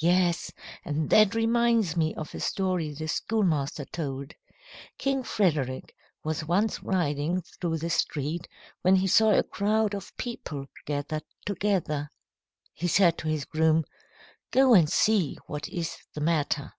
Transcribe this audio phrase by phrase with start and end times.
[0.00, 0.52] "Yes,
[0.84, 4.32] and that reminds me of a story the schoolmaster told.
[4.98, 8.46] King Frederick was once riding through the street
[8.82, 12.08] when he saw a crowd of people gathered together.
[12.72, 13.82] He said to his groom,
[14.52, 16.72] 'Go and see what is the matter.'